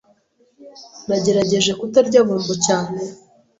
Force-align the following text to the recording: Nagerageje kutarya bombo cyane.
Nagerageje 1.07 1.71
kutarya 1.79 2.19
bombo 2.27 2.53
cyane. 2.65 2.97